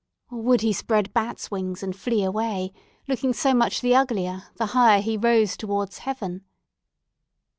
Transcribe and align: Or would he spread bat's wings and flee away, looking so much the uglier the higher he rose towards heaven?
Or 0.31 0.41
would 0.41 0.61
he 0.61 0.73
spread 0.73 1.13
bat's 1.13 1.51
wings 1.51 1.83
and 1.83 1.95
flee 1.95 2.23
away, 2.23 2.73
looking 3.07 3.33
so 3.33 3.53
much 3.53 3.81
the 3.81 3.95
uglier 3.95 4.45
the 4.55 4.65
higher 4.73 4.99
he 4.99 5.15
rose 5.15 5.55
towards 5.55 5.99
heaven? 5.99 6.43